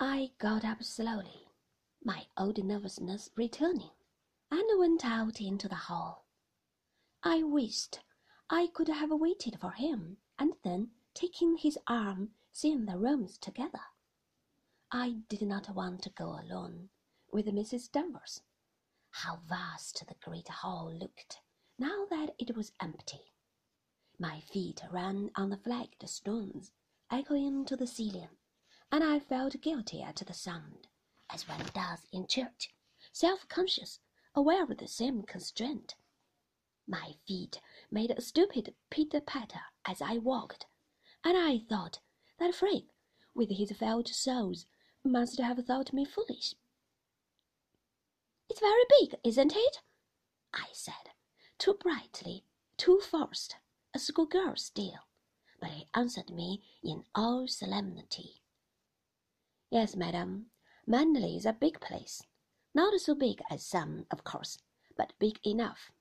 I 0.00 0.30
got 0.38 0.64
up 0.64 0.84
slowly, 0.84 1.48
my 2.04 2.28
old 2.36 2.62
nervousness 2.62 3.30
returning, 3.34 3.90
and 4.48 4.78
went 4.78 5.04
out 5.04 5.40
into 5.40 5.66
the 5.68 5.74
hall. 5.74 6.24
I 7.24 7.42
wished 7.42 7.98
I 8.48 8.68
could 8.68 8.86
have 8.86 9.10
waited 9.10 9.58
for 9.60 9.72
him 9.72 10.18
and 10.38 10.52
then, 10.62 10.92
taking 11.14 11.56
his 11.56 11.76
arm, 11.88 12.30
seen 12.52 12.86
the 12.86 12.96
rooms 12.96 13.38
together. 13.38 13.80
I 14.92 15.22
did 15.28 15.42
not 15.42 15.74
want 15.74 16.02
to 16.02 16.10
go 16.10 16.38
alone 16.38 16.90
with 17.32 17.46
Mrs. 17.46 17.90
Danvers. 17.90 18.42
How 19.10 19.40
vast 19.48 20.06
the 20.06 20.14
great 20.22 20.46
hall 20.46 20.92
looked 20.94 21.40
now 21.76 22.06
that 22.08 22.36
it 22.38 22.56
was 22.56 22.70
empty. 22.80 23.32
My 24.16 24.42
feet 24.42 24.80
ran 24.92 25.32
on 25.34 25.50
the 25.50 25.56
flagged 25.56 26.08
stones, 26.08 26.70
echoing 27.10 27.64
to 27.64 27.74
the 27.74 27.88
ceiling 27.88 28.37
and 28.90 29.04
I 29.04 29.18
felt 29.18 29.60
guilty 29.60 30.02
at 30.02 30.16
the 30.16 30.32
sound, 30.32 30.88
as 31.30 31.48
one 31.48 31.64
does 31.74 32.06
in 32.12 32.26
church, 32.26 32.70
self 33.12 33.46
conscious, 33.48 34.00
aware 34.34 34.62
of 34.62 34.76
the 34.78 34.88
same 34.88 35.22
constraint. 35.22 35.94
My 36.86 37.16
feet 37.26 37.60
made 37.90 38.10
a 38.10 38.20
stupid 38.20 38.74
pitter 38.90 39.20
patter 39.20 39.60
as 39.84 40.00
I 40.00 40.18
walked, 40.18 40.66
and 41.22 41.36
I 41.36 41.58
thought 41.68 42.00
that 42.38 42.54
Frith, 42.54 42.90
with 43.34 43.50
his 43.50 43.72
felt 43.72 44.08
soles, 44.08 44.66
must 45.04 45.38
have 45.38 45.64
thought 45.66 45.92
me 45.92 46.04
foolish. 46.04 46.54
It's 48.48 48.60
very 48.60 48.84
big, 49.00 49.16
isn't 49.22 49.54
it? 49.54 49.82
I 50.54 50.66
said, 50.72 51.12
too 51.58 51.74
brightly, 51.74 52.44
too 52.78 53.00
forced, 53.00 53.56
a 53.94 53.98
schoolgirl 53.98 54.56
still, 54.56 55.06
but 55.60 55.70
he 55.70 55.88
answered 55.94 56.30
me 56.30 56.62
in 56.82 57.04
all 57.14 57.46
solemnity. 57.46 58.37
Yes, 59.70 59.94
madam. 59.94 60.46
Manderley 60.86 61.36
is 61.36 61.44
a 61.44 61.52
big 61.52 61.78
place. 61.80 62.22
Not 62.74 62.98
so 63.00 63.14
big 63.14 63.42
as 63.50 63.66
some, 63.66 64.06
of 64.10 64.24
course, 64.24 64.58
but 64.96 65.12
big 65.18 65.38
enough. 65.46 65.92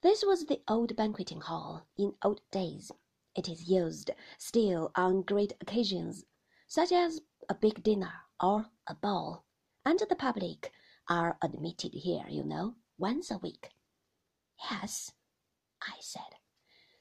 This 0.00 0.24
was 0.24 0.46
the 0.46 0.62
old 0.68 0.94
banqueting 0.94 1.40
hall 1.40 1.88
in 1.96 2.14
old 2.22 2.40
days. 2.52 2.92
It 3.34 3.48
is 3.48 3.68
used 3.68 4.12
still 4.38 4.92
on 4.94 5.22
great 5.22 5.54
occasions, 5.60 6.24
such 6.68 6.92
as 6.92 7.20
a 7.48 7.54
big 7.54 7.82
dinner 7.82 8.12
or 8.40 8.66
a 8.86 8.94
ball, 8.94 9.44
and 9.84 9.98
the 9.98 10.14
public 10.14 10.72
are 11.08 11.36
admitted 11.42 11.94
here, 11.94 12.26
you 12.28 12.44
know, 12.44 12.76
once 12.96 13.30
a 13.30 13.38
week. 13.38 13.70
Yes, 14.70 15.12
I 15.82 15.96
said, 16.00 16.36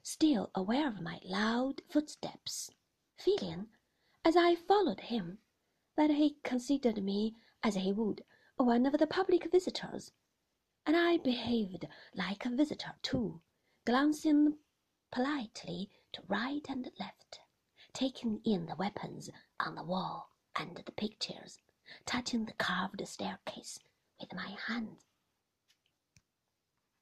still 0.01 0.49
aware 0.55 0.87
of 0.87 1.01
my 1.01 1.19
loud 1.23 1.81
footsteps, 1.87 2.71
feeling, 3.17 3.67
as 4.25 4.35
I 4.35 4.55
followed 4.55 5.01
him, 5.01 5.37
that 5.97 6.11
he 6.11 6.37
considered 6.43 7.03
me 7.03 7.35
as 7.63 7.75
he 7.75 7.91
would 7.91 8.23
one 8.55 8.85
of 8.85 8.97
the 8.97 9.07
public 9.07 9.51
visitors, 9.51 10.11
and 10.85 10.95
I 10.95 11.17
behaved 11.17 11.87
like 12.15 12.45
a 12.45 12.49
visitor 12.49 12.93
too, 13.01 13.41
glancing 13.85 14.57
politely 15.11 15.89
to 16.13 16.21
right 16.27 16.65
and 16.69 16.89
left, 16.99 17.39
taking 17.93 18.41
in 18.45 18.67
the 18.67 18.75
weapons 18.75 19.29
on 19.59 19.75
the 19.75 19.83
wall 19.83 20.29
and 20.55 20.75
the 20.77 20.91
pictures, 20.91 21.59
touching 22.05 22.45
the 22.45 22.53
carved 22.53 23.05
staircase 23.07 23.79
with 24.19 24.33
my 24.33 24.55
hand. 24.67 25.03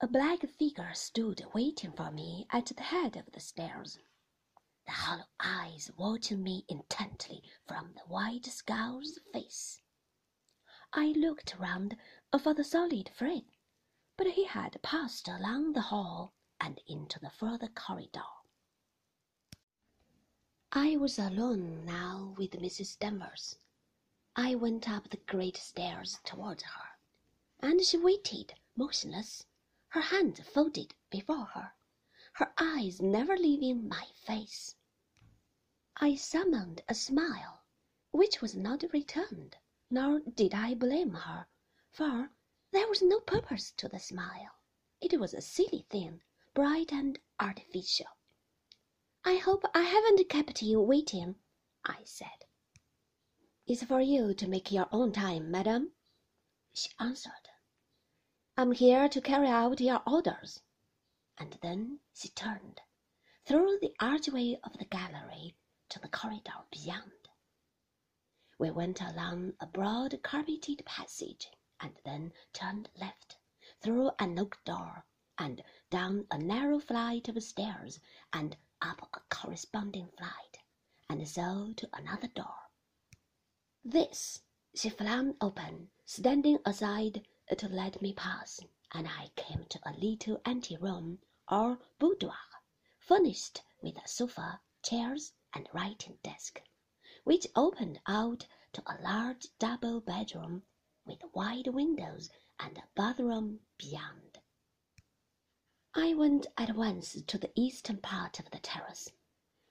A 0.02 0.08
black 0.08 0.42
figure 0.58 0.94
stood 0.94 1.46
waiting 1.54 1.92
for 1.92 2.12
me 2.12 2.48
at 2.52 2.68
the 2.68 2.84
head 2.84 3.16
of 3.16 3.32
the 3.32 3.40
stairs 3.40 4.00
the 4.86 4.92
hollow 4.92 5.26
eyes 5.40 5.90
watching 5.98 6.44
me 6.44 6.64
intently 6.68 7.42
from 7.66 7.94
the 7.94 8.02
white 8.02 8.46
skull's 8.46 9.18
face. 9.34 9.82
I 10.94 11.08
looked 11.08 11.56
round 11.58 11.98
for 12.40 12.54
the 12.54 12.64
solid 12.64 13.10
Frith, 13.10 13.58
but 14.16 14.28
he 14.28 14.46
had 14.46 14.80
passed 14.84 15.28
along 15.28 15.74
the 15.74 15.82
hall 15.82 16.34
and 16.60 16.80
into 16.88 17.20
the 17.20 17.32
further 17.32 17.68
corridor. 17.68 18.22
I 20.72 20.98
was 20.98 21.18
alone 21.18 21.84
now 21.86 22.36
with 22.38 22.52
Mrs. 22.52 23.00
Danvers. 23.00 23.58
I 24.36 24.54
went 24.54 24.88
up 24.88 25.10
the 25.10 25.18
great 25.18 25.58
stairs 25.58 26.20
towards 26.24 26.62
her, 26.64 26.90
and 27.60 27.82
she 27.84 27.98
waited 27.98 28.54
motionless, 28.76 29.46
her 29.90 30.02
hands 30.02 30.42
folded 30.42 30.94
before 31.10 31.46
her 31.46 31.74
her 32.38 32.52
eyes 32.58 33.02
never 33.02 33.38
leaving 33.38 33.88
my 33.88 34.06
face. 34.14 34.76
I 35.96 36.16
summoned 36.16 36.84
a 36.90 36.94
smile, 36.94 37.64
which 38.12 38.42
was 38.42 38.54
not 38.58 38.84
returned, 38.92 39.56
nor 39.90 40.20
did 40.20 40.54
I 40.54 40.74
blame 40.74 41.14
her, 41.14 41.48
for 41.92 42.32
there 42.72 42.90
was 42.90 43.02
no 43.02 43.22
purpose 43.22 43.72
to 43.78 43.88
the 43.88 44.00
smile. 44.00 44.52
It 45.00 45.18
was 45.18 45.34
a 45.34 45.40
silly 45.40 45.86
thing, 45.90 46.24
bright 46.54 46.92
and 46.92 47.18
artificial. 47.40 48.08
I 49.24 49.38
hope 49.38 49.64
I 49.74 49.84
haven't 49.84 50.28
kept 50.28 50.62
you 50.62 50.82
waiting, 50.82 51.38
I 51.86 52.04
said. 52.04 52.44
It's 53.66 53.86
for 53.86 54.02
you 54.02 54.34
to 54.34 54.48
make 54.50 54.74
your 54.74 54.90
own 54.92 55.14
time, 55.14 55.50
madam, 55.52 55.94
she 56.74 56.90
answered. 57.00 57.48
I'm 58.58 58.74
here 58.74 59.08
to 59.08 59.22
carry 59.22 59.48
out 59.48 59.80
your 59.80 60.04
orders 60.06 60.62
and 61.38 61.58
then 61.62 62.00
she 62.14 62.30
turned 62.30 62.82
through 63.46 63.78
the 63.82 63.94
archway 64.00 64.58
of 64.64 64.78
the 64.78 64.86
gallery 64.86 65.56
to 65.90 66.00
the 66.00 66.08
corridor 66.08 66.64
beyond. 66.72 67.30
We 68.58 68.72
went 68.72 69.02
along 69.02 69.54
a 69.60 69.68
broad 69.68 70.22
carpeted 70.24 70.86
passage 70.86 71.50
and 71.80 71.94
then 72.06 72.34
turned 72.54 72.90
left 73.00 73.38
through 73.82 74.12
an 74.20 74.40
oak 74.40 74.64
door 74.64 75.06
and 75.38 75.64
down 75.90 76.26
a 76.32 76.38
narrow 76.38 76.80
flight 76.80 77.28
of 77.28 77.44
stairs 77.44 78.00
and 78.32 78.56
up 78.82 79.10
a 79.14 79.20
corresponding 79.30 80.10
flight 80.18 80.60
and 81.10 81.28
so 81.28 81.74
to 81.76 81.90
another 81.94 82.28
door. 82.28 82.56
This 83.84 84.42
she 84.74 84.90
flung 84.90 85.36
open, 85.40 85.90
standing 86.06 86.60
aside 86.66 87.26
to 87.58 87.68
let 87.68 88.02
me 88.02 88.14
pass 88.14 88.60
and 88.98 89.10
I 89.10 89.30
came 89.36 89.66
to 89.66 89.80
a 89.84 89.92
little 89.98 90.40
anteroom 90.46 91.20
or 91.52 91.80
boudoir, 92.00 92.38
furnished 92.98 93.62
with 93.82 93.98
a 93.98 94.08
sofa, 94.08 94.62
chairs, 94.82 95.34
and 95.54 95.68
writing 95.74 96.18
desk, 96.24 96.62
which 97.26 97.46
opened 97.58 98.00
out 98.08 98.48
to 98.72 98.82
a 98.88 98.96
large 99.02 99.48
double 99.60 100.00
bedroom 100.00 100.64
with 101.06 101.20
wide 101.34 101.68
windows 101.68 102.30
and 102.58 102.78
a 102.78 102.88
bathroom 102.96 103.60
beyond. 103.78 104.40
I 105.94 106.14
went 106.14 106.48
at 106.58 106.74
once 106.78 107.22
to 107.22 107.38
the 107.38 107.52
eastern 107.54 107.98
part 107.98 108.40
of 108.40 108.50
the 108.52 108.60
terrace, 108.60 109.10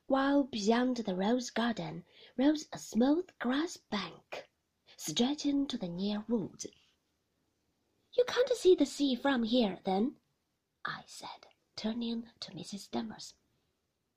while 0.07 0.45
beyond 0.45 0.99
the 0.99 1.17
rose 1.17 1.49
garden 1.49 2.05
rose 2.37 2.67
a 2.75 2.79
smooth 2.79 3.31
grass 3.39 3.79
bank, 3.79 4.51
stretching 4.99 5.67
to 5.69 5.79
the 5.79 5.89
near 5.89 6.27
woods. 6.29 6.67
You 8.17 8.25
can't 8.25 8.51
see 8.51 8.77
the 8.77 8.87
sea 8.87 9.17
from 9.17 9.43
here, 9.43 9.79
then? 9.85 10.15
I 10.85 11.03
said, 11.07 11.47
turning 11.75 12.29
to 12.41 12.53
Mrs. 12.53 12.89
Danvers. 12.89 13.35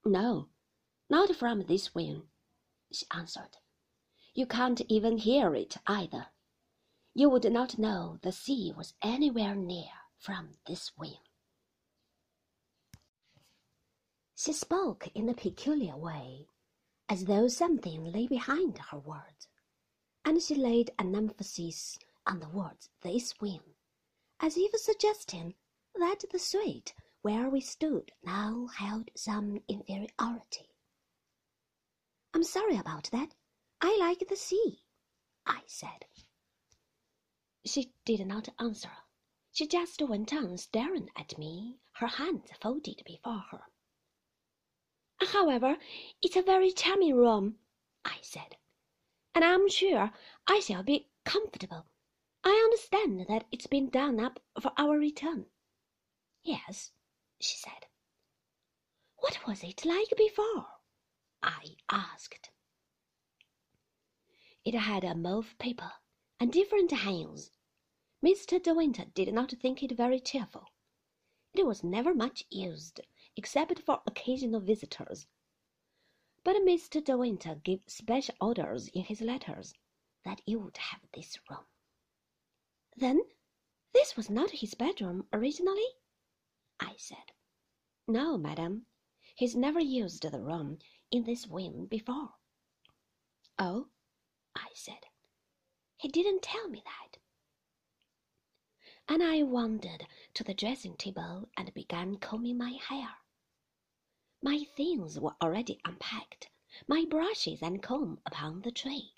No, 0.06 0.50
not 1.10 1.36
from 1.36 1.64
this 1.64 1.96
wing, 1.96 2.24
she 2.92 3.08
answered. 3.12 3.58
You 4.36 4.46
can't 4.46 4.82
even 4.88 5.18
hear 5.18 5.56
it 5.56 5.78
either. 5.88 6.28
You 7.16 7.30
would 7.30 7.52
not 7.52 7.80
know 7.80 8.20
the 8.22 8.32
sea 8.32 8.72
was 8.78 8.94
anywhere 9.02 9.56
near 9.56 9.90
from 10.20 10.58
this 10.68 10.92
wing. 10.96 11.18
She 14.36 14.54
spoke 14.54 15.08
in 15.16 15.28
a 15.28 15.34
peculiar 15.34 15.98
way, 15.98 16.48
as 17.10 17.26
though 17.26 17.48
something 17.48 18.04
lay 18.04 18.28
behind 18.28 18.78
her 18.78 19.00
words, 19.00 19.48
and 20.24 20.40
she 20.40 20.54
laid 20.54 20.92
an 21.00 21.16
emphasis 21.16 21.98
on 22.28 22.40
the 22.40 22.50
words 22.50 22.90
this 23.02 23.34
wing 23.42 23.62
as 24.40 24.58
if 24.58 24.72
suggesting 24.80 25.56
that 25.96 26.24
the 26.32 26.40
suite 26.40 26.94
where 27.22 27.50
we 27.50 27.60
stood 27.60 28.12
now 28.24 28.68
held 28.78 29.10
some 29.16 29.62
inferiority. 29.68 30.70
I'm 32.34 32.44
sorry 32.44 32.78
about 32.78 33.10
that. 33.12 33.34
I 33.82 33.98
like 34.00 34.28
the 34.28 34.36
sea, 34.36 34.84
I 35.46 35.62
said. 35.66 36.06
She 37.66 37.92
did 38.06 38.26
not 38.28 38.50
answer. 38.60 38.92
She 39.52 39.68
just 39.68 40.02
went 40.02 40.34
on 40.34 40.58
staring 40.58 41.10
at 41.16 41.38
me, 41.38 41.80
her 41.94 42.08
hands 42.08 42.52
folded 42.62 43.02
before 43.06 43.44
her. 43.52 43.64
However, 45.20 45.78
it's 46.22 46.36
a 46.36 46.44
very 46.44 46.72
charming 46.72 47.16
room, 47.16 47.58
I 48.06 48.20
said, 48.22 48.56
and 49.34 49.44
I'm 49.44 49.68
sure 49.68 50.12
I 50.46 50.60
shall 50.60 50.84
be 50.84 51.10
comfortable 51.26 51.88
I 52.50 52.54
understand 52.64 53.26
that 53.28 53.46
it's 53.52 53.68
been 53.68 53.90
done 53.90 54.22
up 54.22 54.40
for 54.62 54.72
our 54.78 54.98
return. 54.98 55.48
Yes, 56.44 56.94
she 57.42 57.58
said. 57.58 57.88
What 59.18 59.46
was 59.46 59.66
it 59.66 59.84
like 59.84 60.14
before? 60.16 60.66
I 61.44 61.76
asked. 61.92 62.52
It 64.64 64.76
had 64.76 65.04
a 65.04 65.14
mauve 65.14 65.58
paper 65.60 65.92
and 66.40 66.50
different 66.50 66.90
hangings. 66.92 67.52
Mr. 68.24 68.64
De 68.64 68.74
Winter 68.74 69.04
did 69.14 69.34
not 69.34 69.52
think 69.52 69.84
it 69.84 69.92
very 69.92 70.22
cheerful. 70.22 70.68
It 71.54 71.66
was 71.66 71.84
never 71.84 72.16
much 72.16 72.46
used 72.50 73.02
except 73.36 73.80
for 73.82 74.02
occasional 74.08 74.62
visitors. 74.62 75.28
But 76.46 76.66
Mr. 76.66 77.04
De 77.04 77.18
Winter 77.18 77.56
gave 77.56 77.82
special 77.88 78.36
orders 78.40 78.88
in 78.88 79.04
his 79.04 79.20
letters 79.20 79.74
that 80.24 80.42
you 80.46 80.60
would 80.60 80.78
have 80.78 81.02
this 81.12 81.38
room. 81.50 81.66
Then 83.00 83.22
this 83.94 84.18
was 84.18 84.28
not 84.28 84.50
his 84.50 84.74
bedroom 84.74 85.28
originally? 85.32 85.86
I 86.80 86.96
said. 86.98 87.32
No, 88.08 88.40
madam. 88.40 88.88
He's 89.36 89.56
never 89.56 89.80
used 89.80 90.24
the 90.24 90.42
room 90.42 90.80
in 91.12 91.24
this 91.24 91.46
wing 91.46 91.86
before. 91.86 92.34
Oh, 93.60 93.90
I 94.56 94.70
said. 94.74 95.06
He 95.96 96.08
didn't 96.08 96.42
tell 96.42 96.68
me 96.70 96.82
that. 96.84 97.20
And 99.08 99.22
I 99.22 99.44
wandered 99.44 100.08
to 100.34 100.44
the 100.44 100.56
dressing 100.56 100.98
table 100.98 101.50
and 101.56 101.72
began 101.76 102.18
combing 102.18 102.58
my 102.58 102.72
hair. 102.72 103.18
My 104.42 104.64
things 104.76 105.20
were 105.20 105.36
already 105.40 105.80
unpacked, 105.86 106.50
my 106.88 107.06
brushes 107.08 107.62
and 107.62 107.84
comb 107.84 108.22
upon 108.26 108.62
the 108.62 108.72
tray. 108.72 109.14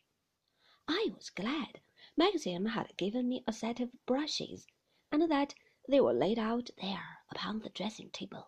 I 0.85 1.11
was 1.15 1.29
glad 1.29 1.79
Maxim 2.19 2.65
had 2.65 2.97
given 2.97 3.29
me 3.29 3.45
a 3.47 3.53
set 3.53 3.79
of 3.79 3.93
brushes, 4.05 4.67
and 5.09 5.31
that 5.31 5.55
they 5.87 6.01
were 6.01 6.11
laid 6.11 6.37
out 6.37 6.69
there 6.81 7.19
upon 7.31 7.59
the 7.59 7.69
dressing 7.69 8.09
table 8.09 8.45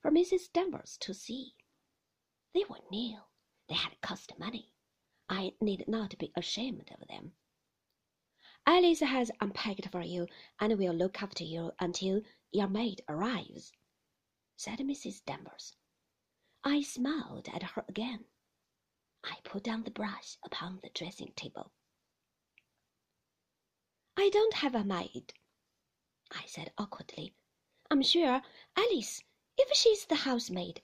for 0.00 0.10
Mrs. 0.10 0.50
Danvers 0.50 0.96
to 0.96 1.12
see. 1.12 1.54
They 2.54 2.64
were 2.64 2.80
new, 2.90 3.18
they 3.68 3.74
had 3.74 4.00
cost 4.00 4.38
money. 4.38 4.72
I 5.28 5.52
need 5.60 5.86
not 5.86 6.16
be 6.16 6.32
ashamed 6.34 6.90
of 6.90 7.06
them. 7.06 7.34
Alice 8.64 9.00
has 9.00 9.30
unpacked 9.42 9.90
for 9.90 10.00
you 10.00 10.26
and 10.58 10.78
will 10.78 10.94
look 10.94 11.22
after 11.22 11.44
you 11.44 11.72
until 11.78 12.22
your 12.50 12.68
maid 12.68 13.02
arrives, 13.10 13.74
said 14.56 14.78
Mrs. 14.78 15.22
Danvers. 15.22 15.76
I 16.64 16.80
smiled 16.80 17.50
at 17.52 17.62
her 17.62 17.84
again. 17.86 18.24
I 19.22 19.36
put 19.44 19.64
down 19.64 19.84
the 19.84 19.90
brush 19.90 20.38
upon 20.42 20.80
the 20.82 20.88
dressing 20.94 21.34
table. 21.36 21.72
I 24.22 24.28
don't 24.28 24.54
have 24.54 24.76
a 24.76 24.84
maid, 24.84 25.34
I 26.30 26.44
said 26.46 26.70
awkwardly. 26.78 27.34
I'm 27.90 28.02
sure 28.02 28.40
Alice, 28.76 29.24
if 29.58 29.76
she's 29.76 30.06
the 30.06 30.14
housemaid, 30.14 30.80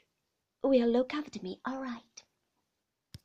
will 0.60 0.88
look 0.88 1.14
after 1.14 1.40
me 1.40 1.60
all 1.64 1.80
right. 1.80 2.24